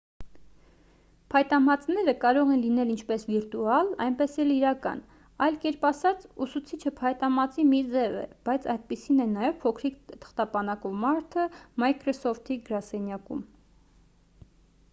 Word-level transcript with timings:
փայտամածները 1.33 2.13
կարող 2.21 2.53
են 2.53 2.61
լինել 2.61 2.93
ինչպես 2.93 3.25
վիրտուալ 3.31 3.91
այնպես 4.05 4.37
էլ 4.43 4.53
իրական 4.53 5.03
այլ 5.47 5.59
կերպ 5.65 5.85
ասած՝ 5.89 6.25
ուսուցիչը 6.45 6.93
փայտամածի 7.01 7.67
մի 7.75 7.83
ձև 7.91 8.17
է 8.23 8.25
բայց 8.49 8.65
այդպիսին 8.75 9.21
է 9.27 9.27
նաև 9.35 9.55
փոքրիկ 9.65 10.01
թղթապանակով 10.25 10.97
մարդը 11.05 11.45
microsoft-ի 11.85 12.59
գրասենյակում։ 12.71 13.45